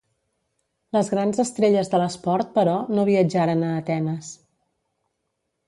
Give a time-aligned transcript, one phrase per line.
[0.95, 4.33] Les grans estrelles de l'esport, però, no viatjaren a Atenes.